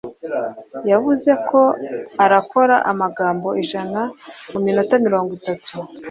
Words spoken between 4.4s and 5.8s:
mu mitona mirongo itatu